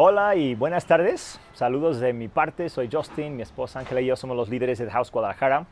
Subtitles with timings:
[0.00, 1.40] Hola y buenas tardes.
[1.54, 2.68] Saludos de mi parte.
[2.68, 5.66] Soy Justin, mi esposa Ángela y yo somos los líderes de House Guadalajara.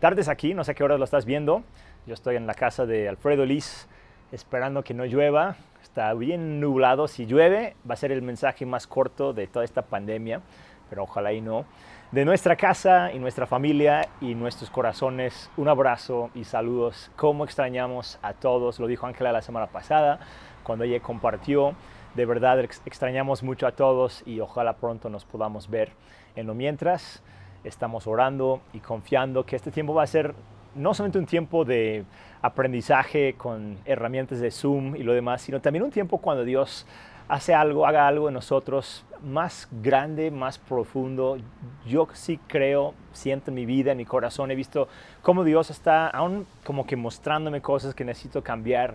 [0.00, 1.62] Tardes aquí, no sé qué hora lo estás viendo.
[2.06, 3.86] Yo estoy en la casa de Alfredo Liz
[4.32, 5.56] esperando que no llueva.
[5.82, 7.06] Está bien nublado.
[7.06, 10.40] Si llueve, va a ser el mensaje más corto de toda esta pandemia,
[10.88, 11.66] pero ojalá y no.
[12.12, 17.10] De nuestra casa y nuestra familia y nuestros corazones, un abrazo y saludos.
[17.14, 20.18] Cómo extrañamos a todos, lo dijo Ángela la semana pasada
[20.62, 21.76] cuando ella compartió
[22.16, 25.92] de verdad extrañamos mucho a todos y ojalá pronto nos podamos ver.
[26.34, 27.22] En lo mientras,
[27.62, 30.34] estamos orando y confiando que este tiempo va a ser
[30.74, 32.04] no solamente un tiempo de
[32.40, 36.86] aprendizaje con herramientas de Zoom y lo demás, sino también un tiempo cuando Dios
[37.28, 41.38] hace algo, haga algo en nosotros más grande, más profundo.
[41.86, 44.88] Yo sí creo, siento en mi vida, en mi corazón, he visto
[45.22, 48.94] cómo Dios está aún como que mostrándome cosas que necesito cambiar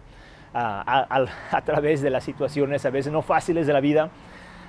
[0.54, 4.10] a, través de las situaciones a veces no fáciles de la vida,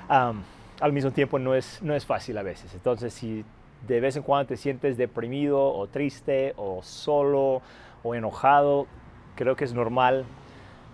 [0.09, 2.75] al mismo tiempo no es, no es fácil a veces.
[2.75, 3.45] Entonces, si
[3.87, 7.63] de vez en cuando te sientes deprimido o triste o solo
[8.03, 8.87] o enojado,
[9.35, 10.25] creo que es normal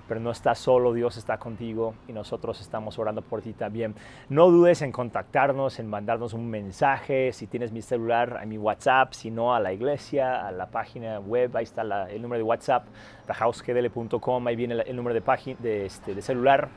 [0.09, 3.95] pero no estás solo, Dios está contigo y nosotros estamos orando por ti también.
[4.29, 9.13] No dudes en contactarnos, en mandarnos un mensaje, si tienes mi celular, a mi WhatsApp,
[9.13, 12.87] si no a la iglesia, a la página web, ahí está el número de WhatsApp,
[13.27, 16.69] thehousegdl.com, ahí viene el, número de, página, de, este, celular.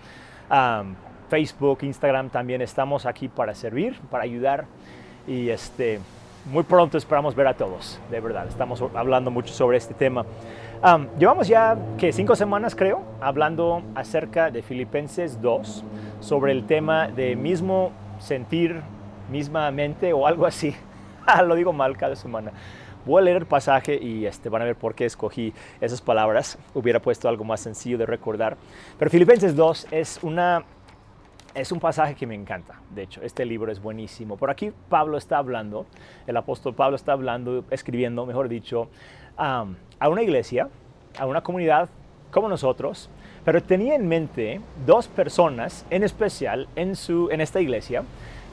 [1.30, 4.66] Facebook, Instagram, también estamos aquí para servir, para ayudar.
[5.26, 6.02] Y este,
[6.46, 10.26] muy pronto esperamos ver a todos, de verdad, estamos hablando mucho sobre este tema
[11.20, 15.84] llevamos ya que cinco semanas creo hablando acerca de Filipenses 2
[16.22, 18.82] sobre el tema de mismo sentir,
[19.30, 20.76] misma mente o algo así.
[21.46, 22.52] Lo digo mal cada semana.
[23.06, 26.58] Voy a leer el pasaje y este, van a ver por qué escogí esas palabras.
[26.74, 28.58] Hubiera puesto algo más sencillo de recordar.
[28.98, 30.64] Pero Filipenses 2 es, una,
[31.54, 32.80] es un pasaje que me encanta.
[32.90, 34.36] De hecho, este libro es buenísimo.
[34.36, 35.86] Por aquí Pablo está hablando,
[36.26, 38.90] el apóstol Pablo está hablando, escribiendo, mejor dicho,
[40.02, 40.70] a una iglesia,
[41.18, 41.90] a una comunidad
[42.32, 43.10] como nosotros,
[43.44, 48.04] pero tenía en mente dos personas en especial en, su, en esta iglesia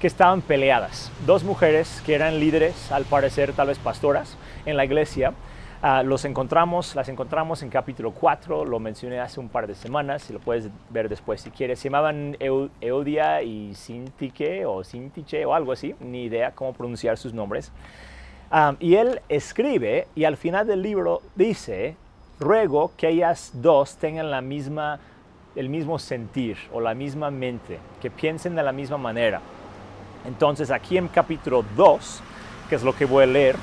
[0.01, 1.11] que estaban peleadas.
[1.27, 4.37] Dos mujeres que eran líderes, al parecer tal vez pastoras,
[4.67, 5.33] en la iglesia.
[5.81, 10.23] Ah, los encontramos, las encontramos en capítulo 4, lo mencioné hace un par de semanas,
[10.23, 11.79] si lo puedes ver después si quieres.
[11.79, 17.33] Se llamaban Eudia y Sintique o Sintiche o algo así, ni idea cómo pronunciar sus
[17.33, 17.71] nombres
[18.81, 21.97] y él escribe y al final del libro dice,
[22.41, 25.01] ruego que ellas dos tengan la misma,
[25.57, 29.41] el mismo sentir o la misma mente, que piensen de la misma manera.
[30.27, 32.23] Entonces aquí en capítulo 2,
[32.69, 33.57] que es lo que voy a leer,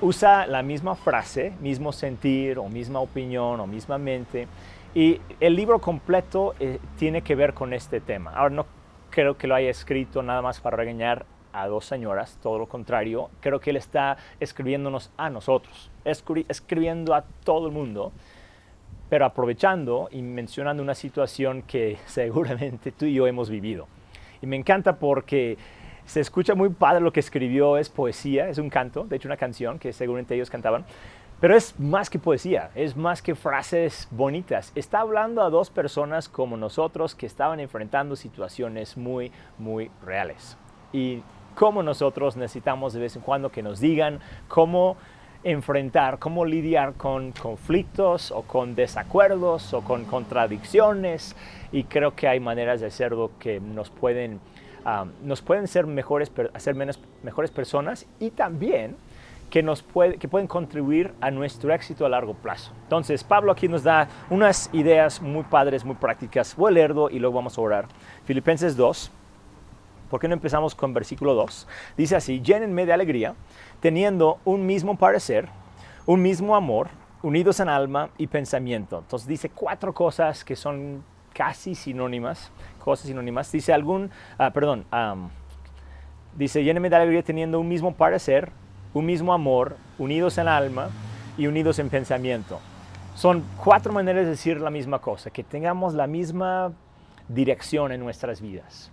[0.00, 4.48] usa la misma frase, mismo sentir o misma opinión o misma mente.
[4.94, 8.32] Y el libro completo eh, tiene que ver con este tema.
[8.32, 8.66] Ahora no
[9.10, 13.30] creo que lo haya escrito nada más para regañar a dos señoras, todo lo contrario,
[13.40, 18.12] creo que él está escribiéndonos a nosotros, escribiendo a todo el mundo,
[19.08, 23.86] pero aprovechando y mencionando una situación que seguramente tú y yo hemos vivido.
[24.40, 25.56] Y me encanta porque
[26.04, 29.36] se escucha muy padre lo que escribió, es poesía, es un canto, de hecho una
[29.36, 30.84] canción que seguramente ellos cantaban,
[31.42, 34.70] pero es más que poesía, es más que frases bonitas.
[34.76, 40.56] Está hablando a dos personas como nosotros que estaban enfrentando situaciones muy, muy reales.
[40.92, 41.22] Y
[41.54, 44.96] cómo nosotros necesitamos de vez en cuando que nos digan cómo
[45.44, 51.34] enfrentar, cómo lidiar con conflictos o con desacuerdos o con contradicciones
[51.72, 54.40] y creo que hay maneras de hacerlo que nos pueden,
[55.22, 58.96] nos pueden ser mejores, hacer menos, mejores personas y también
[59.50, 62.72] que, nos puede, que pueden contribuir a nuestro éxito a largo plazo.
[62.84, 66.56] Entonces, Pablo aquí nos da unas ideas muy padres, muy prácticas.
[66.56, 67.86] Voy a leerlo y luego vamos a orar.
[68.24, 69.10] Filipenses 2,
[70.12, 71.66] ¿Por qué no empezamos con versículo 2?
[71.96, 73.34] Dice así, llénenme de alegría,
[73.80, 75.48] teniendo un mismo parecer,
[76.04, 76.88] un mismo amor,
[77.22, 78.98] unidos en alma y pensamiento.
[78.98, 81.02] Entonces dice cuatro cosas que son
[81.32, 83.50] casi sinónimas, cosas sinónimas.
[83.50, 84.84] Dice algún, ah, perdón,
[86.36, 88.52] dice, llénenme de alegría teniendo un mismo parecer,
[88.92, 90.90] un mismo amor, unidos en alma
[91.38, 92.60] y unidos en pensamiento.
[93.14, 96.74] Son cuatro maneras de decir la misma cosa, que tengamos la misma
[97.30, 98.92] dirección en nuestras vidas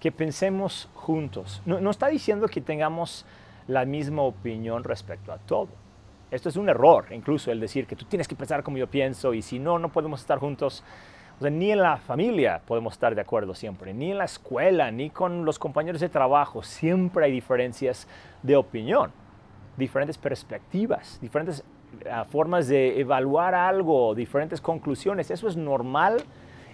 [0.00, 1.62] que pensemos juntos.
[1.64, 3.24] No, está diciendo que tengamos
[3.66, 5.68] la misma opinión respecto a todo.
[6.30, 9.32] Esto es un error, incluso el decir que tú tienes que pensar como yo pienso
[9.32, 10.82] y si no, no podemos estar juntos.
[11.40, 15.44] Ni en la familia podemos estar de acuerdo siempre, ni en la escuela, ni con
[15.44, 16.62] los compañeros de trabajo.
[16.62, 18.08] Siempre hay diferencias
[18.42, 19.12] de opinión,
[19.76, 21.62] diferentes perspectivas, diferentes
[22.10, 25.30] ah, formas de evaluar algo, diferentes conclusiones.
[25.30, 26.24] Eso es normal,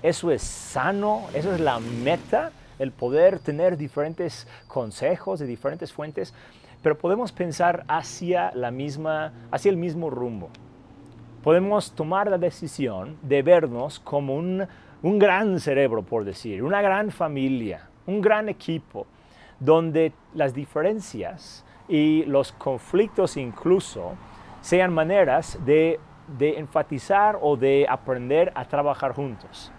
[0.00, 6.34] eso es sano, eso es la meta el poder tener diferentes consejos de diferentes fuentes,
[6.82, 10.50] pero podemos pensar hacia, la misma, hacia el mismo rumbo.
[11.42, 14.66] Podemos tomar la decisión de vernos como un,
[15.02, 19.06] un gran cerebro, por decir, una gran familia, un gran equipo,
[19.58, 24.14] donde las diferencias y los conflictos incluso
[24.60, 25.98] sean maneras de,
[26.38, 29.72] de enfatizar o de aprender a trabajar juntos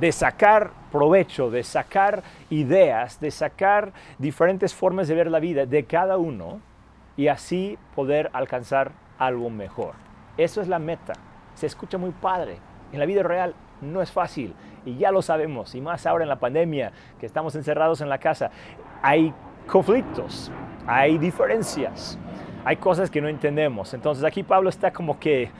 [0.00, 5.84] de sacar provecho, de sacar ideas, de sacar diferentes formas de ver la vida de
[5.84, 6.60] cada uno
[7.16, 9.94] y así poder alcanzar algo mejor.
[10.36, 11.14] Eso es la meta.
[11.54, 12.58] Se escucha muy padre.
[12.92, 14.54] En la vida real no es fácil
[14.84, 18.18] y ya lo sabemos, y más ahora en la pandemia, que estamos encerrados en la
[18.18, 18.50] casa.
[19.02, 19.32] Hay
[19.66, 20.52] conflictos,
[20.86, 22.18] hay diferencias,
[22.64, 23.94] hay cosas que no entendemos.
[23.94, 25.50] Entonces aquí Pablo está como que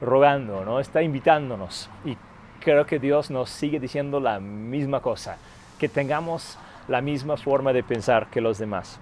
[0.00, 0.80] rogando, ¿no?
[0.80, 2.16] Está invitándonos y
[2.62, 5.36] creo que Dios nos sigue diciendo la misma cosa,
[5.78, 9.00] que tengamos la misma forma de pensar que los demás.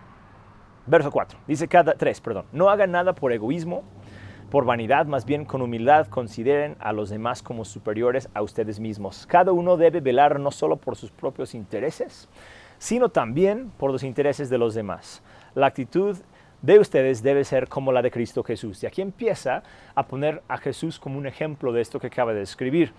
[0.86, 3.84] Verso 4, dice cada 3, perdón, no hagan nada por egoísmo,
[4.50, 9.26] por vanidad, más bien con humildad consideren a los demás como superiores a ustedes mismos.
[9.26, 12.28] Cada uno debe velar no solo por sus propios intereses,
[12.78, 15.22] sino también por los intereses de los demás.
[15.54, 16.16] La actitud
[16.62, 18.82] de ustedes debe ser como la de Cristo Jesús.
[18.82, 19.62] Y aquí empieza
[19.94, 22.92] a poner a Jesús como un ejemplo de esto que acaba de escribir.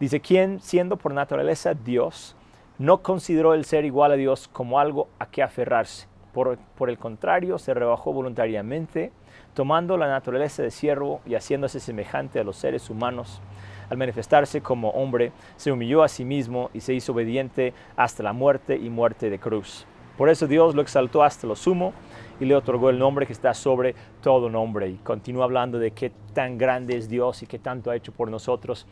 [0.00, 2.36] Dice, quien siendo por naturaleza Dios,
[2.78, 6.08] no consideró el ser igual a Dios como algo a que aferrarse.
[6.32, 9.12] Por, por el contrario, se rebajó voluntariamente,
[9.54, 13.40] tomando la naturaleza de siervo y haciéndose semejante a los seres humanos.
[13.88, 18.32] Al manifestarse como hombre, se humilló a sí mismo y se hizo obediente hasta la
[18.32, 19.86] muerte y muerte de cruz.
[20.16, 21.92] Por eso Dios lo exaltó hasta lo sumo
[22.38, 24.88] y le otorgó el nombre que está sobre todo nombre.
[24.88, 28.30] Y continúa hablando de qué tan grande es Dios y qué tanto ha hecho por
[28.30, 28.86] nosotros.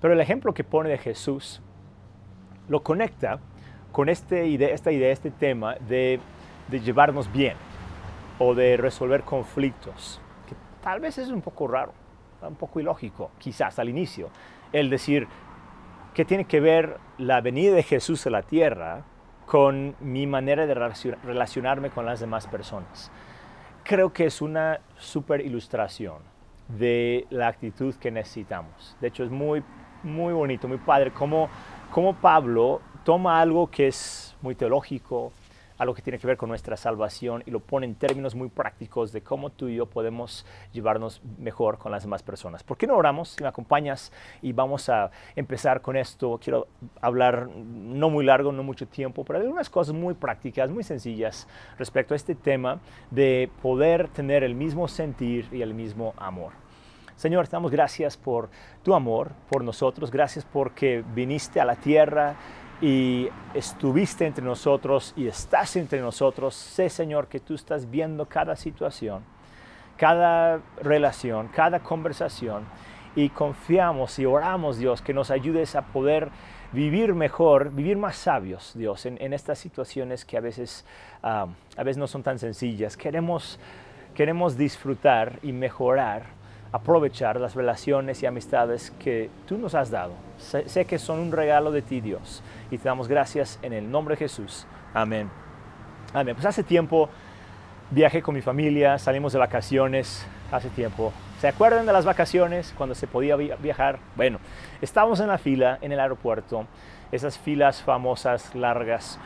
[0.00, 1.60] Pero el ejemplo que pone de Jesús
[2.68, 3.40] lo conecta
[3.92, 6.20] con este idea, esta idea, este tema de,
[6.70, 7.56] llevarnos bien
[8.38, 11.92] o de resolver conflictos, que tal vez es un poco raro,
[12.42, 14.28] un poco ilógico, quizás al inicio,
[14.72, 15.26] el decir
[16.14, 19.04] que tiene que ver la venida de Jesús a la tierra
[19.46, 23.10] con mi manera de relacionarme con las demás personas.
[23.82, 26.18] Creo que es una super ilustración
[26.68, 28.96] de la actitud que necesitamos.
[29.00, 29.62] De hecho, es muy
[30.02, 31.48] muy bonito, muy padre, como,
[31.92, 35.32] como Pablo toma algo que es muy teológico,
[35.78, 39.12] algo que tiene que ver con nuestra salvación y lo pone en términos muy prácticos
[39.12, 42.62] de cómo tú y yo podemos llevarnos mejor con las demás personas.
[42.64, 43.30] ¿Por qué no oramos?
[43.30, 44.12] Si me acompañas
[44.42, 46.66] y vamos a empezar con esto, quiero
[47.00, 51.46] hablar no muy largo, no mucho tiempo, pero algunas cosas muy prácticas, muy sencillas
[51.78, 52.80] respecto a este tema
[53.10, 56.67] de poder tener el mismo sentir y el mismo amor.
[57.18, 58.48] Señor, te damos gracias por
[58.84, 62.36] tu amor por nosotros, gracias porque viniste a la tierra
[62.80, 66.54] y estuviste entre nosotros y estás entre nosotros.
[66.54, 69.24] Sé, Señor, que tú estás viendo cada situación,
[69.96, 72.66] cada relación, cada conversación
[73.16, 76.28] y confiamos y oramos, Dios, que nos ayudes a poder
[76.70, 80.84] vivir mejor, vivir más sabios, Dios, en, estas situaciones que a veces,
[81.24, 82.96] ah, a veces no son tan sencillas.
[82.96, 83.58] Queremos,
[84.14, 86.37] queremos disfrutar y mejorar
[86.72, 90.12] aprovechar las relaciones y amistades que tú nos has dado.
[90.38, 94.14] Sé, que son un regalo de ti, Dios, y te damos gracias en el nombre
[94.14, 94.66] de Jesús.
[94.94, 95.30] Amén.
[96.12, 96.34] Amén.
[96.34, 97.08] Pues hace tiempo
[97.90, 101.12] viajé con mi familia, salimos de vacaciones hace tiempo.
[101.40, 103.98] ¿Se acuerdan de las vacaciones cuando se podía viajar?
[104.16, 104.38] Bueno,
[104.80, 106.66] estábamos en la fila en el aeropuerto,
[107.12, 109.18] esas filas famosas, largas,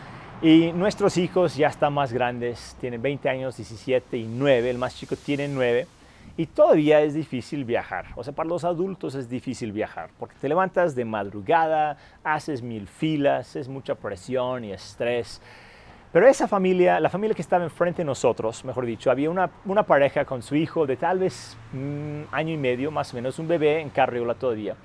[0.43, 4.97] y nuestros hijos ya están más grandes, tienen 20 años, 17 y 9, el más
[4.97, 5.87] chico tiene 9.
[6.37, 8.07] Y todavía es difícil viajar.
[8.17, 12.89] O sea, para los adultos es difícil viajar porque te levantas de madrugada, haces mil
[12.89, 15.43] filas, es mucha presión y estrés.
[16.13, 19.83] Pero esa familia, la familia que estaba enfrente de nosotros, mejor dicho, había una, una
[19.83, 23.49] pareja con su hijo de tal vez mm, año y medio, más o menos, un
[23.49, 24.77] bebé en carriola todavía.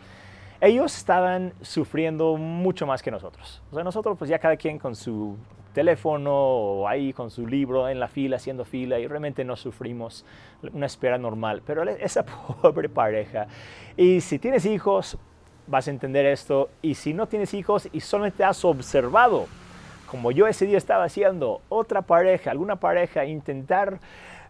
[0.59, 3.61] Ellos estaban sufriendo mucho más que nosotros.
[3.71, 5.37] O sea, nosotros pues ya cada quien con su
[5.73, 10.25] teléfono o ahí con su libro en la fila, haciendo fila y realmente no sufrimos
[10.73, 11.61] una espera normal.
[11.65, 12.25] Pero esa
[12.61, 13.47] pobre pareja.
[13.95, 15.17] Y si tienes hijos,
[15.67, 16.69] vas a entender esto.
[16.81, 19.45] Y si no tienes hijos y solamente has observado,
[20.09, 23.99] como yo ese día estaba haciendo, otra pareja, alguna pareja, intentar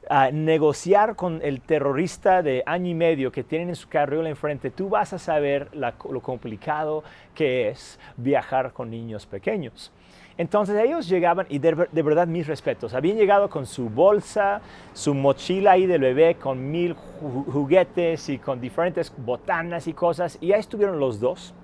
[0.09, 4.71] uh, negociar con el terrorista de año y medio que tienen en su carriola enfrente,
[4.71, 9.91] tú vas a saber lo complicado que es viajar con niños pequeños.
[10.37, 14.61] Entonces ellos llegaban, y de, verdad mis respetos, habían llegado con su bolsa,
[14.93, 20.51] su mochila ahí del bebé, con mil juguetes y con diferentes botanas y cosas, y
[20.51, 21.55] ahí estuvieron los dos,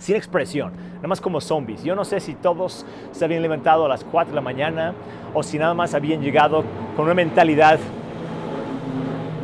[0.00, 1.84] sin expresión, nada más como zombies.
[1.84, 4.94] Yo no sé si todos se habían levantado a las 4 de la mañana
[5.34, 6.64] o si nada más habían llegado
[6.96, 7.78] con una mentalidad,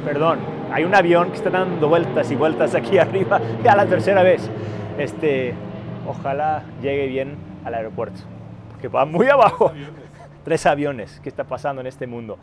[0.05, 0.39] perdón,
[0.73, 4.51] hay un avión que está dando vueltas y vueltas aquí arriba ya la tercera vez.
[4.99, 5.55] Este,
[6.09, 8.21] ojalá llegue bien al aeropuerto,
[8.71, 9.73] porque va muy abajo.
[10.43, 11.21] Tres aviones.
[11.23, 12.39] ¿Qué está pasando en este mundo?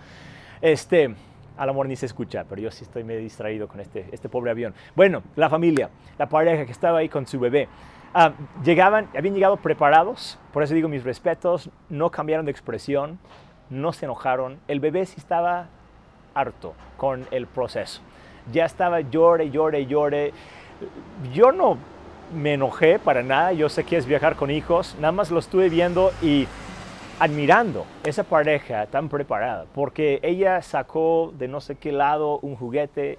[0.61, 1.15] Este,
[1.57, 4.51] al amor ni se escucha, pero yo sí estoy medio distraído con este, este pobre
[4.51, 4.73] avión.
[4.95, 7.67] Bueno, la familia, la pareja que estaba ahí con su bebé.
[8.15, 13.17] Ah, llegaban, habían llegado preparados, por eso digo mis respetos, no cambiaron de expresión,
[13.71, 14.59] no se enojaron.
[14.67, 15.67] El bebé sí estaba
[16.35, 18.01] harto con el proceso.
[18.51, 20.31] Ya estaba llore, llore, llore.
[21.33, 21.77] Yo no
[22.35, 25.69] me enojé para nada, yo sé que es viajar con hijos, nada más lo estuve
[25.69, 26.47] viendo y
[27.19, 33.17] admirando esa pareja tan preparada, porque ella sacó de no sé qué lado un juguete,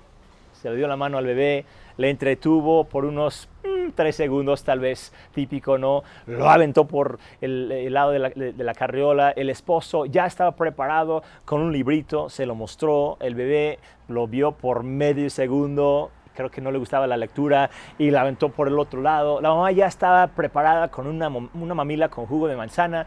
[0.52, 1.64] se le dio la mano al bebé,
[1.96, 6.02] le entretuvo por unos mm, tres segundos tal vez, típico, ¿no?
[6.26, 11.22] Lo aventó por el, lado de la, de la, carriola, el esposo ya estaba preparado
[11.44, 16.60] con un librito, se lo mostró, el bebé lo vio por medio segundo, creo que
[16.60, 19.40] no le gustaba la lectura y la aventó por el otro lado.
[19.40, 23.06] La mamá ya estaba preparada con una, una mamila con jugo de manzana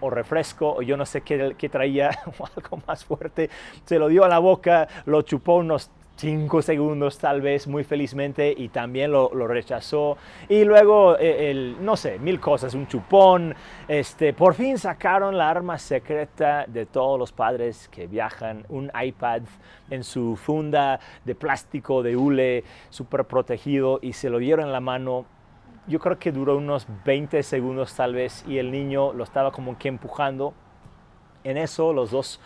[0.00, 3.50] o, refresco o yo no sé qué, qué traía o algo más fuerte.
[3.84, 8.52] Se lo dio a la boca, lo chupó unos cinco segundos tal vez muy felizmente
[8.56, 10.16] y también lo, rechazó.
[10.48, 13.54] Y luego eh, el, no sé mil cosas un chupón.
[13.86, 19.42] Este por fin sacaron la arma secreta de todos los padres que viajan un iPad
[19.90, 24.80] en su funda de plástico de hule súper protegido y se lo dieron en la
[24.80, 25.26] mano.
[25.86, 29.78] Yo creo que duró unos 20 segundos tal vez y el niño lo estaba como
[29.78, 30.52] que empujando.
[31.44, 32.40] En eso los dos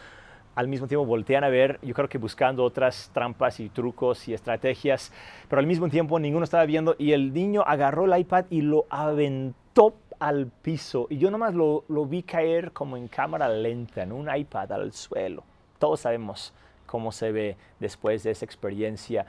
[0.54, 4.34] al mismo tiempo voltean a ver, yo creo que buscando otras trampas y trucos y
[4.34, 5.12] estrategias,
[5.48, 8.86] pero al mismo tiempo ninguno estaba viendo y el niño agarró el iPad y lo
[8.90, 14.12] aventó al piso y yo nomás lo, lo vi caer como en cámara lenta, en
[14.12, 15.44] un iPad al suelo.
[15.78, 16.52] Todos sabemos
[16.86, 19.24] cómo se ve después de esa experiencia.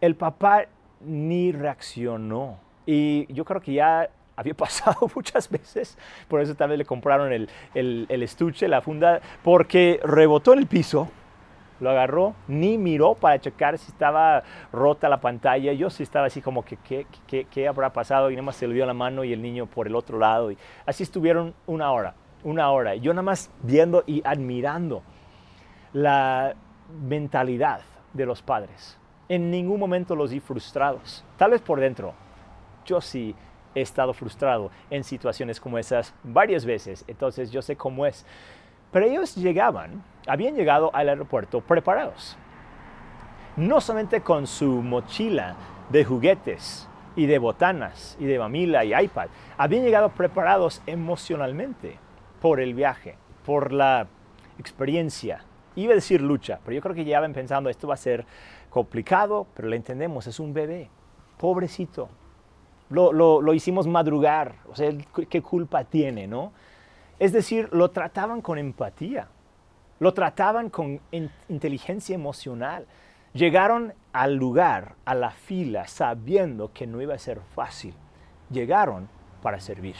[0.00, 0.66] El papá
[1.00, 4.08] ni reaccionó y yo creo que ya
[4.42, 5.96] había pasado muchas veces,
[6.28, 11.08] por eso tal le compraron el, el, estuche, la funda, porque rebotó en el piso,
[11.80, 15.72] lo agarró, ni miró para checar si estaba rota la pantalla.
[15.72, 18.30] Yo sí estaba así como que, ¿qué, qué, qué habrá pasado?
[18.30, 20.52] Y nada más se le dio la mano y el niño por el otro lado.
[20.52, 22.94] Y así estuvieron una hora, una hora.
[22.94, 25.02] Yo nada más viendo y admirando
[25.92, 26.54] la
[27.02, 27.80] mentalidad
[28.12, 28.96] de los padres.
[29.28, 31.24] En ningún momento los vi frustrados.
[31.36, 32.14] Tal vez por dentro.
[32.84, 33.34] Yo sí
[33.74, 38.26] he estado frustrado en situaciones como esas varias veces, entonces yo sé cómo es.
[38.90, 42.36] Pero ellos llegaban, habían llegado al aeropuerto preparados.
[43.56, 45.56] No solamente con su mochila
[45.90, 51.98] de juguetes y de botanas y de mamila y iPad, habían llegado preparados emocionalmente
[52.40, 54.06] por el viaje, por la
[54.58, 55.44] experiencia.
[55.74, 58.26] Iba a decir lucha, pero yo creo que llegaban pensando esto va a ser
[58.68, 60.90] complicado, pero lo entendemos, es un bebé,
[61.38, 62.08] pobrecito,
[62.92, 64.90] lo, hicimos madrugar, o sea,
[65.28, 66.52] ¿qué culpa tiene, no?
[67.18, 69.28] Es decir, lo trataban con empatía,
[70.00, 71.00] lo trataban con
[71.48, 72.86] inteligencia emocional.
[73.32, 77.94] Llegaron al lugar, a la fila, sabiendo que no iba a ser fácil.
[78.50, 79.08] Llegaron
[79.40, 79.94] para servir,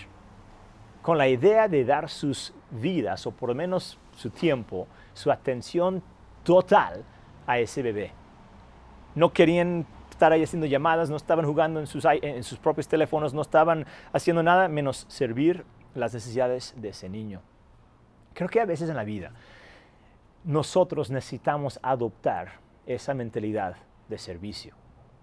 [1.01, 6.03] con la idea de dar sus vidas, o por lo menos su tiempo, su atención
[6.43, 7.05] total
[7.47, 8.11] a ese bebé.
[9.15, 9.87] No querían
[10.23, 13.87] estar ahí haciendo llamadas, no estaban jugando en sus, en sus propios teléfonos, no estaban
[14.13, 15.65] haciendo nada menos servir
[15.97, 17.41] las necesidades de ese niño.
[18.33, 19.33] Creo que a veces en la vida
[20.45, 23.75] nosotros necesitamos adoptar esa mentalidad
[24.09, 24.77] de servicio.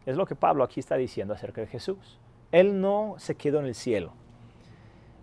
[0.06, 2.20] Es lo que Pablo aquí está diciendo acerca de Jesús.
[2.51, 4.12] Él no se quedó en el cielo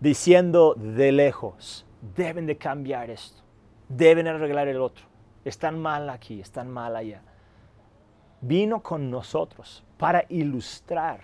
[0.00, 1.84] diciendo de lejos,
[2.16, 3.42] deben de cambiar esto,
[3.90, 5.04] deben arreglar el otro,
[5.44, 7.20] están mal aquí, están mal allá
[8.46, 11.20] vino con nosotros para ilustrar,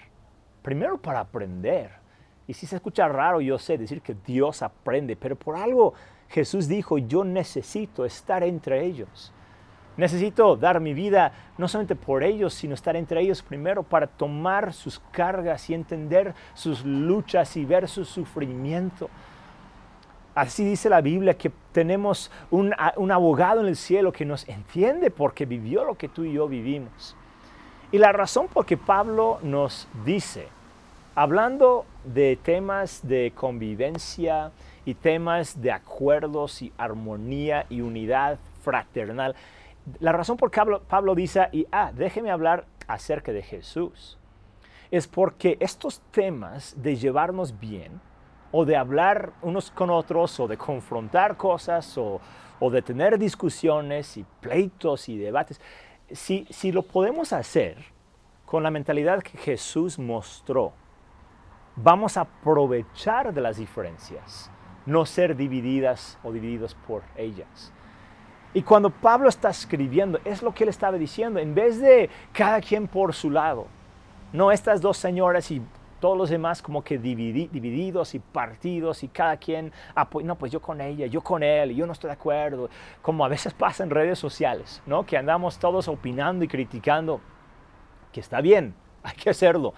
[0.63, 1.91] primero para aprender.
[2.47, 5.95] Y si se escucha raro, yo sé decir que Dios aprende, pero por algo
[6.29, 9.33] Jesús dijo, yo necesito estar entre ellos.
[9.97, 14.73] Necesito dar mi vida no solamente por ellos, sino estar entre ellos primero para tomar
[14.73, 19.11] sus cargas y entender sus luchas y ver su sufrimiento.
[20.35, 25.45] Así dice la Biblia que tenemos un, abogado en el cielo que nos entiende porque
[25.45, 27.15] vivió lo que tú y yo vivimos.
[27.91, 30.49] Y la razón por que Pablo nos dice,
[31.15, 34.53] hablando de temas de convivencia
[34.87, 39.35] y temas de acuerdos y armonía y unidad fraternal,
[40.01, 44.19] la razón por que Pablo, Pablo dice, y ah, déjeme hablar acerca de Jesús.
[44.91, 48.01] es porque estos temas de llevarnos bien,
[48.53, 52.21] o de hablar unos con otros, o de confrontar cosas, o,
[52.71, 55.61] de tener discusiones y pleitos y debates,
[56.13, 57.77] si, si lo podemos hacer
[58.47, 60.73] con la mentalidad que Jesús mostró,
[61.75, 64.51] vamos a aprovechar de las diferencias,
[64.87, 67.73] no ser divididas o divididos por ellas.
[68.55, 72.61] Y cuando Pablo está escribiendo, es lo que él estaba diciendo, en vez de cada
[72.61, 73.67] quien por su lado,
[74.33, 75.63] no estas dos señoras y
[76.03, 79.73] todos los demás como que divididos y partidos y cada quien,
[80.25, 82.69] no, pues yo con ella, yo con él, yo no estoy de acuerdo,
[83.01, 85.07] como a veces pasa en redes sociales, ¿no?
[85.07, 87.21] Que andamos todos opinando y criticando,
[88.11, 89.75] que está bien, hay que hacerlo,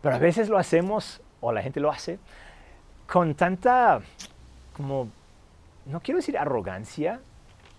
[0.00, 2.20] pero a veces lo hacemos, o la gente lo hace,
[3.08, 4.02] con tanta,
[4.76, 5.08] como,
[5.84, 7.20] no quiero decir arrogancia,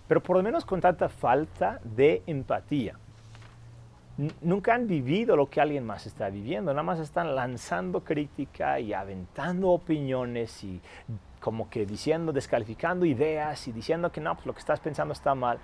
[0.10, 2.98] pero por lo menos con tanta falta de empatía.
[4.42, 8.94] Nunca han vivido lo que alguien más está viviendo, nada más están lanzando crítica y
[8.94, 10.82] aventando opiniones y
[11.40, 15.34] como que diciendo, descalificando ideas y diciendo que no, pues lo que estás pensando está
[15.34, 15.60] mal.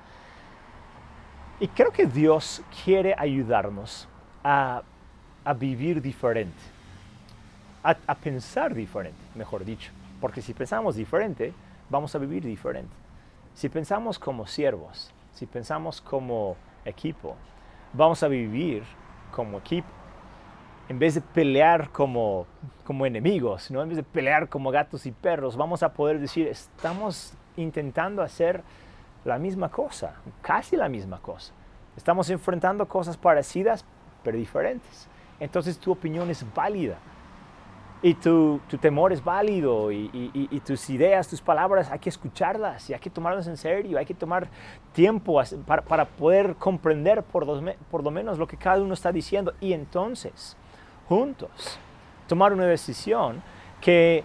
[1.59, 4.07] Y creo que Dios quiere ayudarnos
[4.43, 4.83] a,
[5.59, 6.57] vivir diferente,
[7.83, 11.53] a pensar diferente, mejor dicho, porque si pensamos diferente,
[11.89, 12.93] vamos a vivir diferente.
[13.53, 17.35] Si pensamos como siervos, si pensamos como equipo,
[17.93, 18.83] vamos a vivir
[19.31, 19.87] como equipo.
[20.89, 22.45] En vez de pelear como,
[22.85, 23.81] como enemigos, ¿no?
[23.81, 28.63] en vez de pelear como gatos y perros, vamos a poder decir, estamos intentando hacer
[29.25, 31.51] la misma cosa, casi la misma cosa.
[31.97, 33.83] Estamos enfrentando cosas parecidas,
[34.23, 35.09] pero diferentes.
[35.39, 36.97] Entonces tu opinión es válida
[38.01, 42.99] y tu, temor es válido y, tus ideas, tus palabras, hay que escucharlas y hay
[42.99, 44.47] que tomarlas en serio, hay que tomar
[44.93, 47.45] tiempo para, poder comprender por,
[47.89, 50.55] por lo menos lo que cada uno está diciendo y entonces,
[51.07, 51.79] juntos,
[52.27, 53.41] tomar una decisión
[53.81, 54.23] que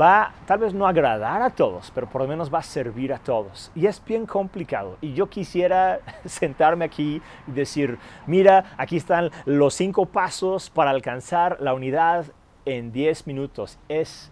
[0.00, 3.18] va tal vez no agradar a todos, pero por lo menos va a servir a
[3.18, 3.70] todos.
[3.74, 4.96] Y es bien complicado.
[5.00, 11.58] Y yo quisiera sentarme aquí y decir, mira, aquí están los cinco pasos para alcanzar
[11.60, 12.26] la unidad
[12.68, 14.30] en 10 minutos es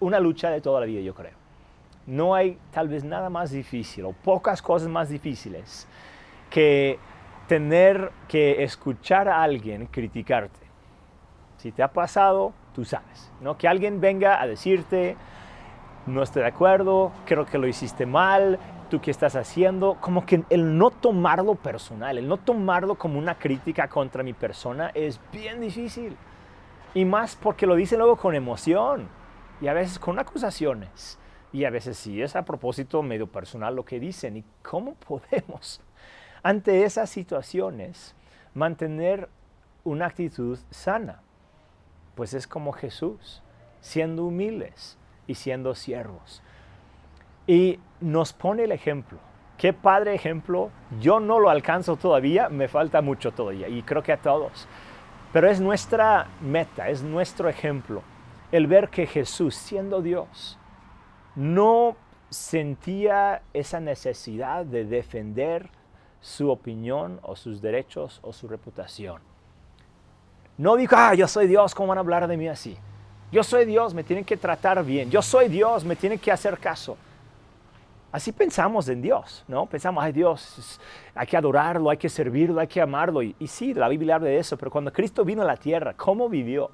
[0.00, 1.34] una lucha de toda la vida, yo creo.
[2.06, 5.88] No hay tal vez nada más difícil o pocas cosas más difíciles
[6.48, 6.98] que
[7.48, 10.66] tener que escuchar a alguien criticarte.
[11.56, 13.58] Si te ha pasado, tú sabes, ¿no?
[13.58, 15.16] Que alguien venga a decirte,
[16.06, 20.44] no estoy de acuerdo, creo que lo hiciste mal, tú qué estás haciendo, como que
[20.50, 25.60] el no tomarlo personal, el no tomarlo como una crítica contra mi persona es bien
[25.60, 26.16] difícil.
[26.94, 29.08] Y más porque lo dicen luego con emoción
[29.60, 31.18] y a veces con acusaciones.
[31.52, 34.36] Y a veces sí es a propósito medio personal lo que dicen.
[34.36, 35.80] ¿Y cómo podemos
[36.42, 38.14] ante esas situaciones
[38.54, 39.28] mantener
[39.84, 41.22] una actitud sana?
[42.14, 43.42] Pues es como Jesús,
[43.80, 46.42] siendo humildes y siendo siervos.
[47.46, 49.18] Y nos pone el ejemplo.
[49.58, 50.70] Qué padre ejemplo.
[51.00, 53.68] Yo no lo alcanzo todavía, me falta mucho todavía.
[53.68, 54.66] Y creo que a todos.
[55.36, 58.02] Pero es nuestra meta, es nuestro ejemplo,
[58.50, 60.58] el ver que Jesús, siendo Dios,
[61.34, 61.94] no
[62.30, 65.68] sentía esa necesidad de defender
[66.22, 69.20] su opinión o sus derechos o su reputación.
[70.56, 72.78] No dijo, ah, yo soy Dios, ¿cómo van a hablar de mí así?
[73.30, 75.10] Yo soy Dios, me tienen que tratar bien.
[75.10, 76.96] Yo soy Dios, me tienen que hacer caso.
[78.16, 79.66] Así pensamos en Dios, ¿no?
[79.66, 80.80] Pensamos, ay Dios,
[81.14, 83.20] hay que adorarlo, hay que servirlo, hay que amarlo.
[83.22, 86.30] Y, sí, la Biblia habla de eso, pero cuando Cristo vino a la tierra, ¿cómo
[86.30, 86.70] vivió?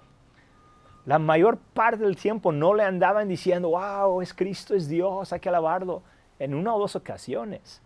[1.05, 5.41] La mayor parte del tiempo no le andaban diciendo, wow, es Cristo, es Dios, hay
[5.41, 6.05] que alabarlo,
[6.39, 7.83] en una o dos ocasiones.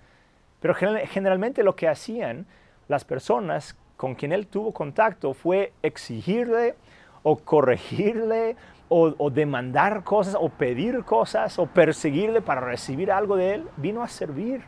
[0.61, 2.45] Pero generalmente lo que hacían
[2.88, 6.75] las personas con quien él tuvo contacto fue exigirle
[7.23, 8.55] o corregirle
[8.88, 14.09] o, demandar cosas o pedir cosas o perseguirle para recibir algo de él, vino a
[14.09, 14.62] servir.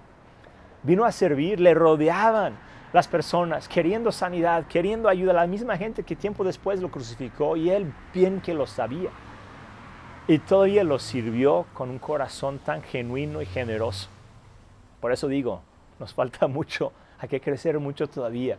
[0.83, 2.57] Vino a servir, le rodeaban
[2.92, 7.70] las personas queriendo sanidad, queriendo ayuda, la misma gente que tiempo después lo crucificó y
[7.70, 9.11] él bien que lo sabía.
[10.26, 14.09] Y todavía lo sirvió con un corazón tan genuino y generoso.
[15.00, 15.62] Por eso digo,
[15.98, 18.59] nos falta mucho, hay que crecer mucho todavía.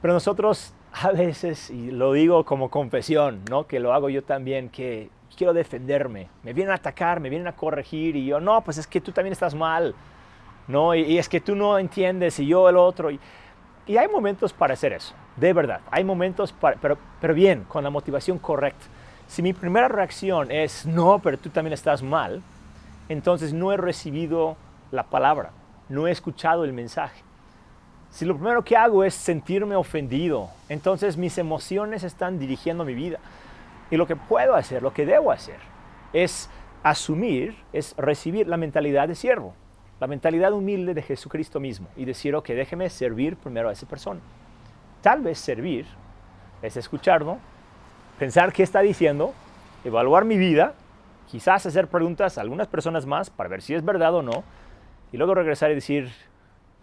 [0.00, 0.72] Pero nosotros
[1.02, 3.66] a veces, y lo digo como confesión, ¿no?
[3.66, 7.52] que lo hago yo también, que quiero defenderme, me vienen a atacar, me vienen a
[7.52, 9.94] corregir y yo, no, pues es que tú también estás mal,
[10.66, 10.94] ¿no?
[10.94, 13.10] Y, es que tú no entiendes y yo el otro.
[13.10, 13.20] Y,
[13.86, 17.84] y, hay momentos para hacer eso, de verdad, hay momentos, para, pero, pero bien, con
[17.84, 18.86] la motivación correcta.
[19.28, 22.42] Si mi primera reacción es, no, pero tú también estás mal,
[23.08, 24.56] entonces no he recibido
[24.90, 25.50] la palabra,
[25.88, 27.27] no he escuchado el mensaje.
[28.10, 33.18] Si lo primero que hago es sentirme ofendido, entonces mis emociones están dirigiendo mi vida.
[33.90, 35.58] Y lo que puedo hacer, lo que debo hacer,
[36.12, 36.50] es
[36.82, 39.54] asumir, es recibir la mentalidad de siervo,
[40.00, 44.20] la mentalidad humilde de Jesucristo mismo y decir, ok, déjeme servir primero a esa persona.
[45.02, 45.86] Tal vez servir
[46.62, 47.38] es escucharlo,
[48.18, 49.32] pensar qué está diciendo,
[49.84, 50.74] evaluar mi vida,
[51.30, 54.44] quizás hacer preguntas a algunas personas más para ver si es verdad o no,
[55.12, 56.10] y luego regresar y decir,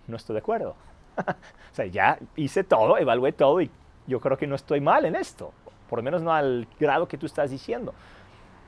[0.08, 0.76] no estoy de acuerdo.
[1.72, 3.70] o sea, ya hice todo, evalué todo y
[4.08, 5.52] yo creo que no estoy mal en esto,
[5.90, 7.94] por lo menos no al grado que tú estás diciendo.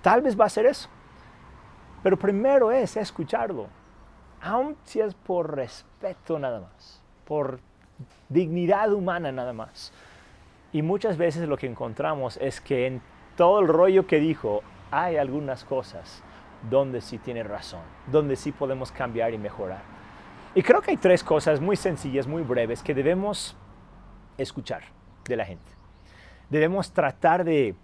[0.01, 0.89] Tal vez va a ser eso.
[2.03, 3.67] Pero primero es escucharlo,
[4.41, 7.59] aun si por respeto nada más, por
[8.29, 9.91] dignidad humana nada más.
[10.71, 13.01] Y muchas veces lo que encontramos es que en
[13.35, 16.23] todo el rollo que dijo hay algunas cosas
[16.69, 17.81] donde sí tiene razón,
[18.11, 19.81] donde sí podemos cambiar y mejorar.
[20.57, 23.55] Y creo que hay tres cosas muy sencillas, muy breves, que debemos
[24.39, 24.81] escuchar
[25.25, 25.71] de la gente.
[26.49, 27.75] Debemos tratar de,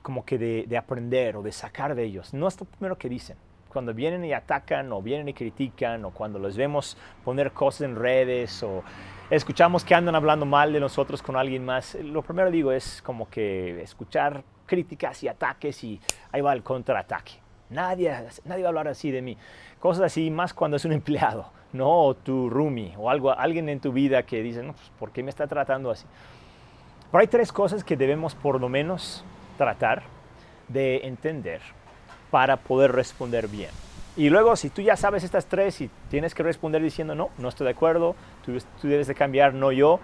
[0.00, 2.32] como que de, de aprender o de sacar de ellos.
[2.32, 3.36] No es lo primero que dicen.
[3.68, 7.96] Cuando vienen y atacan o vienen y critican o cuando los vemos poner cosas en
[7.96, 8.84] redes o
[9.28, 13.28] escuchamos que andan hablando mal de nosotros con alguien más, lo primero digo es como
[13.28, 16.00] que escuchar críticas y ataques y
[16.30, 17.32] ahí va el contraataque.
[17.70, 19.36] Nadie, nadie va a hablar así de mí.
[19.80, 22.06] Cosas así, más cuando es un empleado, ¿no?
[22.06, 25.22] O tu roomie, o algo, alguien en tu vida que dice, no, pues, ¿por qué
[25.22, 26.06] me está tratando así?
[27.10, 29.24] Pero hay tres cosas que debemos por lo menos
[29.58, 30.04] tratar
[30.68, 31.60] de entender
[32.30, 33.70] para poder responder bien.
[34.16, 37.48] Y luego, si tú ya sabes estas tres y tienes que responder diciendo, no, no
[37.48, 40.00] estoy de acuerdo, tú, tú debes de cambiar, no yo,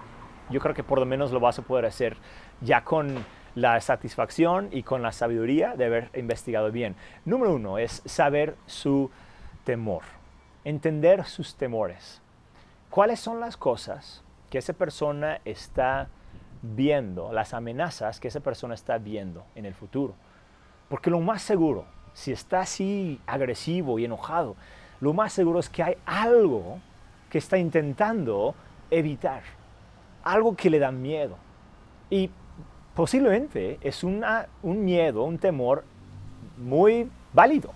[0.50, 2.16] yo creo que por lo menos lo vas a poder hacer
[2.60, 6.96] ya con la satisfacción y con la sabiduría de haber investigado bien.
[7.24, 9.10] Número uno es saber su
[9.64, 10.02] temor,
[10.64, 12.20] entender sus temores.
[12.90, 16.08] ¿Cuáles son las cosas que esa persona está
[16.62, 20.14] viendo, las amenazas que esa persona está viendo en el futuro?
[20.88, 24.56] Porque lo más seguro, si está así agresivo y enojado,
[25.00, 26.80] lo más seguro es que hay algo
[27.30, 28.54] que está intentando
[28.90, 29.42] evitar,
[30.24, 31.36] algo que le da miedo.
[32.10, 32.28] Y
[32.94, 34.24] posiblemente es un
[34.62, 35.84] miedo, un temor
[36.58, 37.72] muy válido.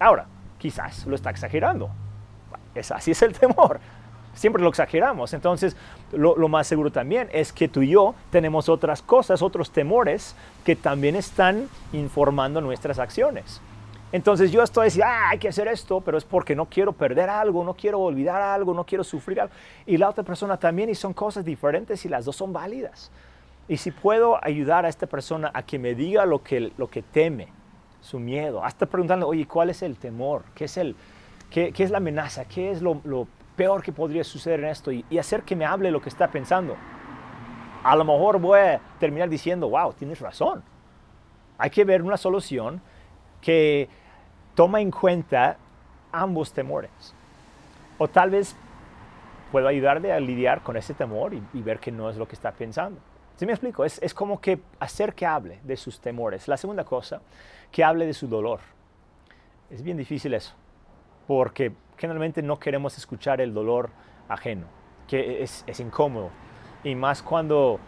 [0.00, 0.26] Ahora,
[0.58, 1.90] quizás lo está exagerando.
[2.78, 3.80] Es, así es el temor.
[4.34, 5.34] Siempre lo exageramos.
[5.34, 5.76] Entonces,
[6.12, 10.76] lo, más seguro también es que tú y yo tenemos otras cosas, otros temores que
[10.76, 13.60] también están informando nuestras acciones.
[14.10, 17.28] Entonces yo estoy diciendo, ah, hay que hacer esto, pero es porque no quiero perder
[17.28, 19.52] algo, no quiero olvidar algo, no quiero sufrir algo.
[19.86, 23.10] Y la otra persona también, y son cosas diferentes y las dos son válidas.
[23.68, 27.02] Y si puedo ayudar a esta persona a que me diga lo que, lo que
[27.02, 27.48] teme,
[28.00, 30.44] su miedo, hasta preguntando, oye, ¿cuál es el temor?
[30.54, 30.96] ¿Qué es, el,
[31.50, 32.44] qué, qué es la amenaza?
[32.44, 34.92] ¿Qué es lo, lo, peor que podría suceder en esto?
[34.92, 36.76] Y, y, hacer que me hable lo que está pensando.
[37.82, 40.62] A lo mejor voy a terminar diciendo, wow, tienes razón.
[41.58, 42.80] Hay que ver una solución
[43.40, 43.88] que
[44.54, 45.56] toma en cuenta
[46.12, 46.90] ambos temores.
[47.98, 48.56] O tal vez
[49.50, 52.34] puedo ayudarle a lidiar con ese temor y, y ver que no es lo que
[52.34, 53.00] está pensando.
[53.36, 53.84] ¿Sí me explico?
[53.84, 56.48] Es, es, como que hacer que hable de sus temores.
[56.48, 57.20] La segunda cosa,
[57.70, 58.58] que hable de su dolor.
[59.70, 60.54] Es bien difícil eso,
[61.28, 63.90] porque generalmente no queremos escuchar el dolor
[64.28, 64.66] ajeno,
[65.06, 66.30] que es, es incómodo.
[66.82, 67.78] Y más cuando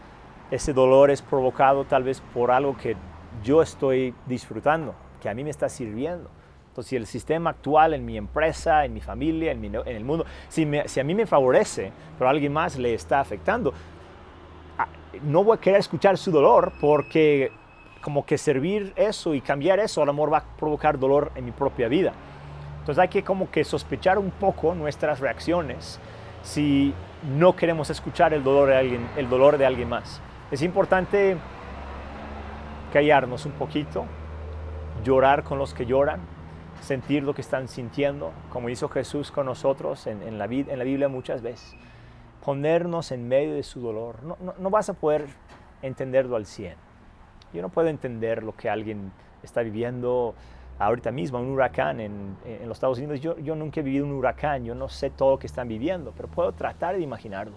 [0.51, 2.95] ese dolor es provocado tal vez por algo que
[3.43, 6.29] yo estoy disfrutando, que a mí me está sirviendo.
[6.67, 10.05] Entonces, si el sistema actual en mi empresa, en mi familia, en, mi, en el
[10.05, 13.73] mundo, si, me, si, a mí me favorece, pero a alguien más le está afectando,
[15.23, 17.51] no voy a querer escuchar su dolor porque
[18.01, 21.45] como que servir eso y cambiar eso a lo mejor va a provocar dolor en
[21.45, 22.13] mi propia vida.
[22.81, 25.99] Entonces hay que como que sospechar un poco nuestras reacciones
[26.41, 26.95] si
[27.37, 30.19] no queremos escuchar el dolor de alguien, el dolor de alguien más.
[30.49, 31.37] Es importante
[32.91, 34.05] callarnos un poquito,
[35.03, 36.21] llorar con los que lloran,
[36.81, 41.75] sentir lo que están sintiendo, como hizo Jesús con nosotros en, la, Biblia muchas veces
[42.43, 44.23] ponernos en medio de su dolor.
[44.23, 45.27] No, no, no, vas a poder
[45.83, 46.73] entenderlo al 100.
[47.53, 49.11] Yo no puedo entender lo que alguien
[49.43, 50.33] está viviendo
[50.85, 53.21] ahorita mismo, un huracán en, en los Estados Unidos.
[53.21, 56.13] Yo, yo, nunca he vivido un huracán, yo no sé todo lo que están viviendo,
[56.15, 57.55] pero puedo tratar de imaginarlo.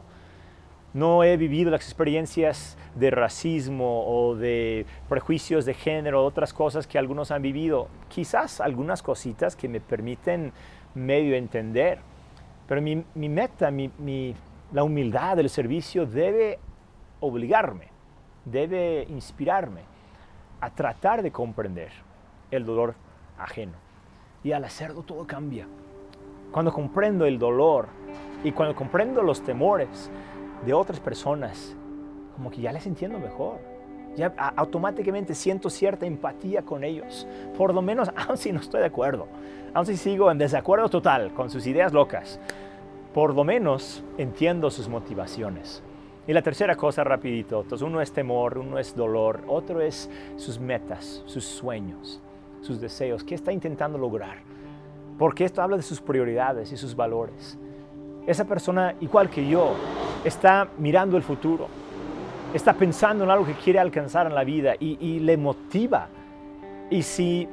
[0.92, 6.98] No he vivido las experiencias de racismo o de prejuicios de género, otras cosas que
[6.98, 7.88] algunos han vivido.
[8.08, 10.52] Quizás algunas cositas que me permiten
[10.94, 11.98] medio entender.
[12.68, 14.36] Pero mi, mi meta, mi, mi,
[14.72, 16.60] la humildad del servicio debe
[17.18, 17.88] obligarme,
[18.44, 19.80] debe inspirarme
[20.60, 21.90] a tratar de comprender
[22.52, 22.94] el dolor
[23.38, 23.74] ajeno.
[24.42, 25.66] Y al hacerlo todo cambia.
[26.52, 27.88] Cuando comprendo el dolor
[28.44, 30.10] Y cuando comprendo los temores
[30.64, 31.74] de otras personas,
[32.34, 33.58] como que ya les entiendo mejor.
[34.16, 37.26] Ya automáticamente siento cierta empatía con ellos.
[37.56, 39.26] Por lo menos, aun si no estoy de acuerdo,
[39.72, 42.38] aun si sigo en desacuerdo total con sus ideas locas,
[43.12, 45.82] por lo menos entiendo sus motivaciones.
[46.26, 50.58] Y la tercera cosa, rapidito, entonces uno es temor, uno es dolor, otro es sus
[50.58, 52.20] metas, sus sueños,
[52.64, 54.38] sus deseos, qué está intentando lograr.
[55.18, 57.58] Porque esto habla de sus prioridades y sus valores.
[58.26, 59.74] Esa persona, igual que yo,
[60.24, 61.68] está mirando el futuro,
[62.54, 66.08] está pensando en algo que quiere alcanzar en la vida y, le motiva.
[66.90, 67.46] Y si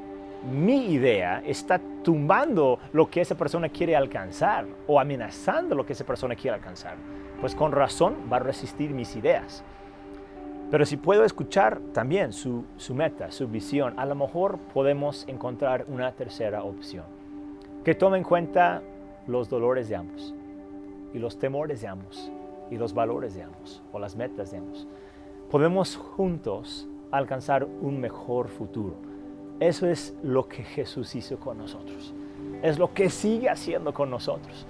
[0.49, 6.05] mi idea está tumbando lo que esa persona quiere alcanzar o amenazando lo que esa
[6.05, 6.95] persona quiere alcanzar,
[7.39, 9.63] pues con razón va a resistir mis ideas.
[10.71, 12.63] Pero si puedo escuchar también su,
[12.95, 17.03] meta, su visión, a lo mejor podemos encontrar una tercera opción,
[17.83, 18.81] que tome en cuenta
[19.27, 20.33] los dolores de ambos,
[21.13, 22.31] y los temores de ambos,
[22.69, 24.87] y los valores de ambos, o las metas de ambos.
[25.49, 28.95] Podemos juntos alcanzar un mejor futuro.
[29.59, 32.13] Eso es lo que Jesús hizo con nosotros.
[32.63, 34.65] Es lo que sigue haciendo con nosotros.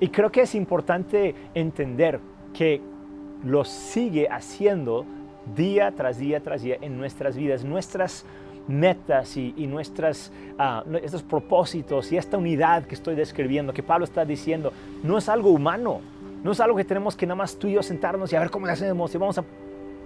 [0.00, 2.20] Y creo que es importante entender
[2.54, 2.80] que
[3.44, 5.04] lo sigue haciendo
[5.56, 8.24] día tras día tras día en nuestras vidas, nuestras
[8.66, 14.26] metas y, nuestras, ah, estos propósitos y esta unidad que estoy describiendo, que Pablo está
[14.26, 14.72] diciendo,
[15.02, 16.00] no es algo humano,
[16.44, 18.50] no es algo que tenemos que nada más tú y yo sentarnos y a ver
[18.50, 19.44] cómo lo hacemos y vamos a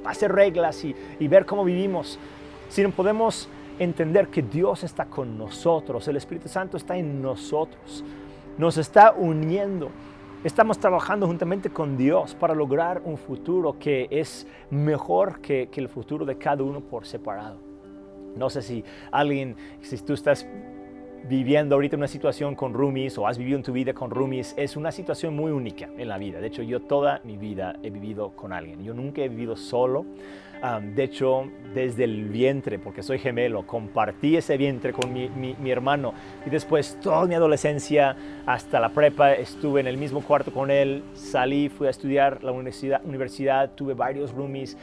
[0.05, 2.21] hacer reglas y, y ver cómo vivimos,
[2.68, 3.49] sino podemos
[3.81, 8.05] entender que Dios está con nosotros, el Espíritu Santo está en nosotros
[8.59, 9.90] nos está uniendo.
[10.44, 16.24] Estamos trabajando juntamente con Dios para lograr un futuro que es mejor que, el futuro
[16.24, 17.59] de cada uno por separado.
[18.35, 20.44] No sé si alguien, si tú estás
[21.28, 24.76] viviendo ahorita una situación con roomies o has vivido en tu vida con roomies, es
[24.76, 26.40] una situación muy única en la vida.
[26.40, 28.83] De hecho, yo toda mi vida he vivido con alguien.
[28.83, 30.05] Yo nunca he vivido solo
[30.81, 36.14] de hecho, desde el vientre, porque soy gemelo, compartí ese vientre con mi, hermano
[36.46, 41.03] y después toda mi adolescencia hasta la prepa estuve en el mismo cuarto con él,
[41.14, 44.77] salí, fui a estudiar la universidad, universidad tuve varios roomies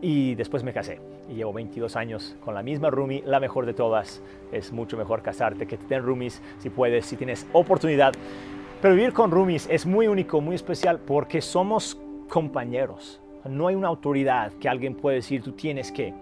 [0.00, 1.00] y después me casé.
[1.28, 4.22] Y llevo 22 años con la misma roomie, la mejor de todas.
[4.52, 8.14] Es mucho mejor casarte que tener roomies si puedes, si tienes oportunidad.
[8.80, 13.88] Pero vivir con roomies es muy único, muy especial porque somos compañeros no hay una
[13.88, 16.14] autoridad que alguien puede decir tú tienes que.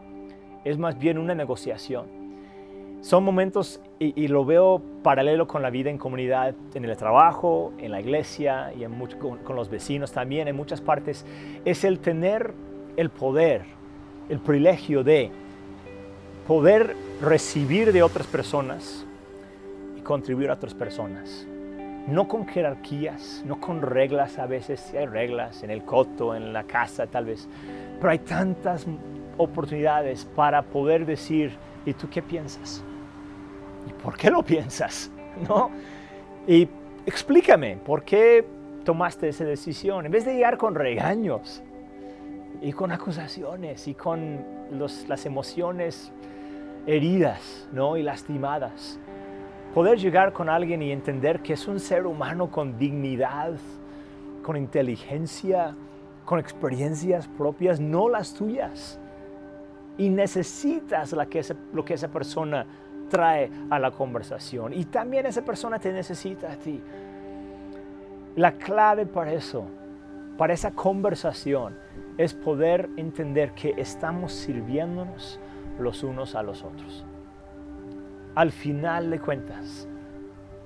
[0.65, 2.07] Es más bien una negociación.
[3.01, 7.91] Son momentos, y, lo veo paralelo con la vida en comunidad, en el trabajo, en
[7.91, 11.27] la iglesia y en con, con los vecinos también, en muchas partes,
[11.67, 12.55] es el tener
[12.97, 13.65] el poder,
[14.31, 15.31] el privilegio de
[16.49, 19.05] poder recibir de otras personas
[19.99, 21.47] y contribuir a otras personas
[22.07, 26.53] no con jerarquías, no con reglas a veces, si hay reglas en el coto, en
[26.53, 27.49] la casa tal vez,
[27.99, 28.87] pero hay tantas
[29.37, 32.85] oportunidades para poder decir, ¿y tú qué piensas?
[33.89, 35.11] ¿Y por qué lo piensas?
[35.49, 35.71] ¿No?
[36.47, 36.69] Y
[37.07, 38.45] explícame, ¿por qué
[38.85, 40.07] tomaste esa decisión?
[40.07, 41.63] En vez de llegar con regaños
[42.61, 44.45] y con acusaciones y con
[45.09, 46.13] las emociones
[46.87, 47.97] heridas ¿no?
[47.97, 48.99] y lastimadas
[49.75, 53.55] poder llegar con alguien y entender que es un ser humano con dignidad,
[54.45, 55.75] con inteligencia,
[56.25, 59.01] con experiencias propias, no las tuyas.
[59.99, 62.67] Y necesitas lo que esa persona
[63.11, 64.73] trae a la conversación.
[64.73, 66.81] Y también esa persona te necesita a ti.
[68.37, 69.65] La clave para eso,
[70.39, 71.77] para esa conversación,
[72.17, 75.41] es poder entender que estamos sirviéndonos
[75.81, 77.05] los unos a los otros
[78.35, 79.89] al final de cuentas,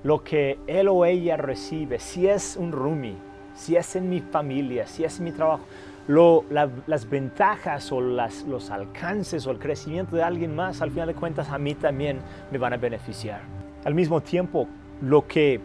[0.03, 3.17] lo que él o ella recibe, si es un roomie,
[3.55, 5.65] si es en mi familia, si es en mi trabajo,
[6.09, 11.51] las ventajas o los alcances o el crecimiento de alguien más, al final de cuentas
[11.51, 13.43] a mí también me van a beneficiar.
[13.85, 14.67] Al mismo tiempo,
[15.03, 15.61] lo que,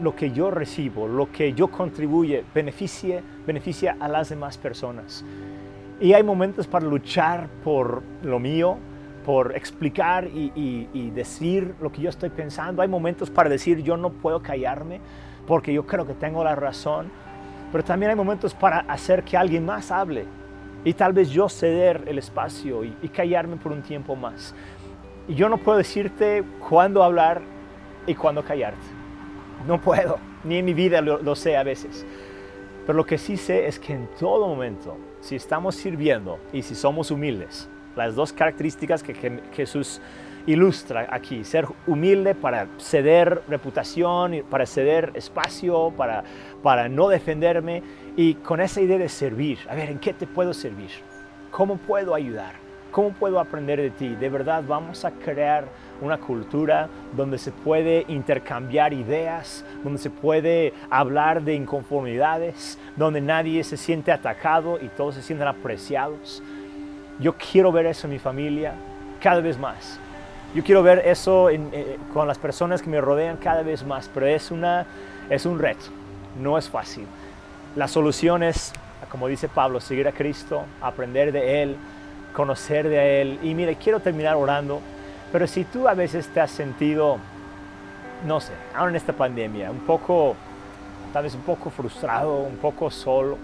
[0.00, 5.24] lo que yo recibo, lo que yo contribuye, beneficia, beneficia a las demás personas.
[6.00, 8.76] Y hay momentos para luchar por lo mío,
[9.24, 12.82] por explicar y, decir lo que yo estoy pensando.
[12.82, 15.00] Hay momentos para decir yo no puedo callarme
[15.46, 17.10] porque yo creo que tengo la razón.
[17.72, 20.26] Pero también hay momentos para hacer que alguien más hable
[20.84, 24.54] y tal vez yo ceder el espacio y, callarme por un tiempo más.
[25.26, 27.40] Y yo no puedo decirte cuándo hablar
[28.06, 28.86] y cuándo callarte.
[29.66, 32.06] No puedo, ni en mi vida lo, lo sé a veces.
[32.86, 36.74] Pero lo que sí sé es que en todo momento, si estamos sirviendo y si
[36.74, 40.00] somos humildes, las dos características que Jesús
[40.46, 46.24] ilustra aquí, ser humilde para ceder reputación, para ceder espacio, para,
[46.62, 47.82] para no defenderme
[48.16, 49.58] y con esa idea de servir.
[49.68, 50.90] A ver, ¿en qué te puedo servir?
[51.50, 52.56] ¿Cómo puedo ayudar?
[52.90, 54.14] ¿Cómo puedo aprender de ti?
[54.14, 55.64] De verdad, vamos a crear
[56.00, 63.64] una cultura donde se puede intercambiar ideas, donde se puede hablar de inconformidades, donde nadie
[63.64, 66.40] se siente atacado y todos se sienten apreciados.
[67.20, 68.74] Yo quiero ver eso en mi familia
[69.20, 69.98] cada vez más.
[70.54, 74.26] Yo quiero ver eso eh, con las personas que me rodean cada vez más, pero
[74.26, 74.86] es, una,
[75.28, 75.86] es un reto,
[76.40, 77.06] no es fácil.
[77.74, 78.72] La solución es,
[79.10, 81.76] como dice Pablo, seguir a Cristo, aprender de Él,
[82.32, 83.40] conocer de Él.
[83.42, 84.80] Y mire, quiero terminar orando,
[85.32, 87.18] pero si tú a veces te has sentido,
[88.24, 90.36] no sé, ahora en esta pandemia, un poco,
[91.12, 93.38] tal vez un poco frustrado, un poco solo.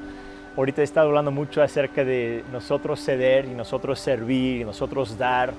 [0.60, 5.54] Ahorita he estado hablando mucho acerca de nosotros ceder y nosotros servir y nosotros dar.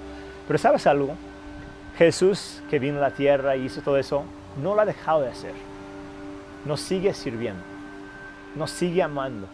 [0.45, 1.15] Pero ¿sabes algo?
[1.97, 4.23] Jesús que vino a la tierra y hizo todo eso,
[4.61, 5.53] no lo ha dejado de hacer.
[6.65, 7.63] Nos sigue sirviendo,
[8.55, 9.47] nos sigue amando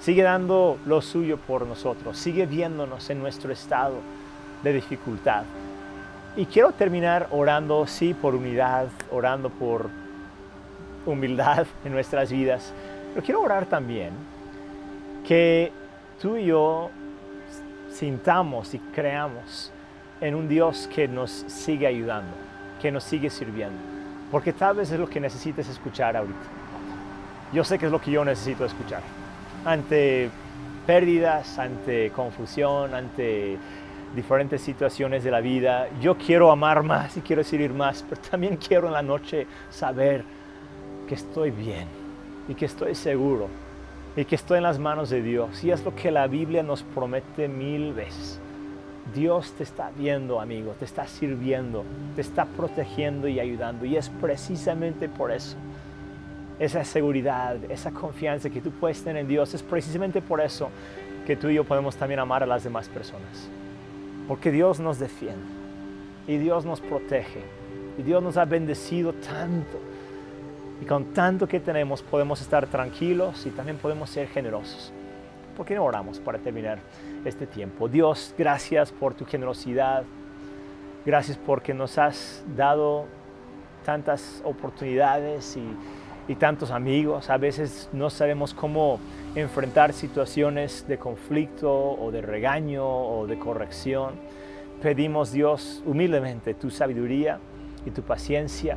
[0.00, 3.94] sigue dando lo suyo por nosotros, sigue viéndonos en nuestro estado
[4.64, 5.44] de dificultad.
[6.34, 9.90] Y quiero terminar orando, sí, por unidad, orando por
[11.06, 12.72] humildad en nuestras vidas,
[13.14, 14.31] pero quiero orar también
[15.26, 15.72] que
[16.20, 16.90] tú y yo
[17.90, 19.72] sintamos y creamos
[20.20, 22.32] en un Dios que nos sigue ayudando,
[22.80, 23.78] que nos sigue sirviendo,
[24.30, 26.38] porque tal vez es lo que necesites escuchar ahorita.
[27.52, 29.02] Yo sé que es lo que yo necesito escuchar
[29.64, 30.30] ante
[30.86, 33.58] pérdidas, ante confusión, ante
[34.14, 35.88] diferentes situaciones de la vida.
[36.00, 40.24] Yo quiero amar más y quiero servir más, pero también quiero en la noche saber
[41.06, 41.86] que estoy bien
[42.48, 43.48] y que estoy seguro
[44.16, 45.64] y que estoy en las manos de Dios.
[45.64, 48.40] Y es lo que la Biblia nos promete mil veces.
[49.14, 53.84] Dios te está viendo, amigo, te está sirviendo, te está protegiendo y ayudando.
[53.84, 55.56] Y es precisamente por eso
[56.58, 59.52] esa seguridad, esa confianza que tú puedes tener en Dios.
[59.54, 60.70] Es precisamente por eso
[61.26, 63.48] que tú y yo podemos también amar a las demás personas.
[64.28, 65.44] Porque Dios nos defiende
[66.26, 67.42] y Dios nos protege
[67.98, 69.78] y Dios nos ha bendecido tanto.
[70.82, 74.92] Y con tanto que tenemos podemos estar tranquilos y también podemos ser generosos.
[75.56, 76.80] ¿Por qué no oramos para terminar
[77.24, 77.86] este tiempo?
[77.86, 80.02] Dios, gracias por tu generosidad.
[81.06, 83.06] Gracias porque nos has dado
[83.84, 85.62] tantas oportunidades y
[86.28, 87.30] y tantos amigos.
[87.30, 88.98] A veces no sabemos cómo
[89.34, 94.14] enfrentar situaciones de conflicto o de regaño o de corrección.
[94.82, 97.38] Pedimos Dios humildemente tu sabiduría
[97.86, 98.76] y tu paciencia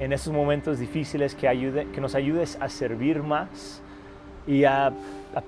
[0.00, 3.82] en esos momentos difíciles que, ayude, que nos ayudes a servir más
[4.46, 4.92] y a,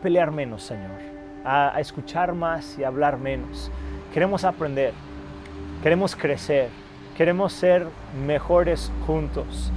[0.02, 1.00] pelear menos, Señor,
[1.44, 3.70] a, a escuchar más y a hablar menos.
[4.12, 4.92] Queremos aprender,
[5.82, 6.68] queremos crecer,
[7.16, 7.86] queremos ser
[8.26, 9.70] mejores juntos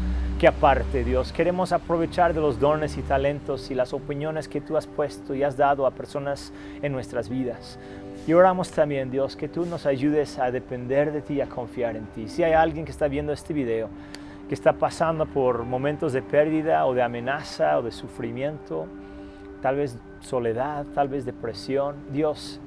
[0.47, 1.31] aparte, Dios.
[1.31, 5.43] Queremos aprovechar de los dones y talentos y las opiniones que tú has puesto y
[5.43, 7.79] has dado a personas en nuestras vidas.
[8.27, 11.95] Y oramos también, Dios, que tú nos ayudes a depender de ti y a confiar
[11.95, 12.27] en ti.
[12.27, 13.89] Si hay alguien que está viendo este video,
[14.47, 18.87] que está pasando por momentos de pérdida o de amenaza o de sufrimiento,
[19.61, 22.59] tal vez soledad, tal vez depresión, Dios,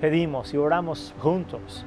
[0.00, 1.84] pedimos y oramos juntos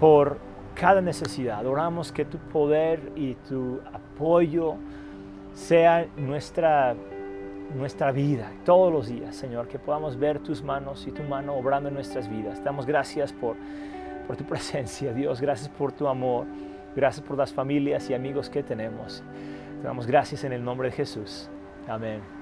[0.00, 0.38] por
[0.74, 1.66] cada necesidad.
[1.66, 4.76] Oramos que tu poder y tu apoyo
[5.54, 6.94] sea nuestra,
[7.76, 11.88] nuestra vida todos los días, Señor, que podamos ver tus manos y tu mano obrando
[11.88, 12.62] en nuestras vidas.
[12.64, 13.56] Damos gracias por,
[14.26, 16.46] por tu presencia, Dios, gracias por tu amor,
[16.94, 19.22] gracias por las familias y amigos que tenemos.
[19.80, 21.48] Te damos gracias en el nombre de Jesús.
[21.88, 22.41] Amén.